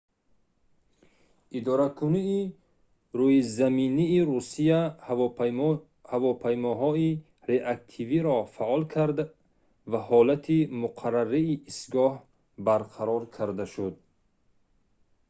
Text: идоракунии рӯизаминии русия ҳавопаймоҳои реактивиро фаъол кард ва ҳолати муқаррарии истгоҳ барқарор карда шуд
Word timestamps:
идоракунии 1.57 2.45
рӯизаминии 3.19 4.21
русия 4.31 4.79
ҳавопаймоҳои 6.11 7.09
реактивиро 7.51 8.37
фаъол 8.55 8.83
кард 8.95 9.17
ва 9.91 9.99
ҳолати 10.09 10.57
муқаррарии 10.83 11.55
истгоҳ 11.69 12.13
барқарор 12.67 13.21
карда 13.37 13.65
шуд 13.73 13.95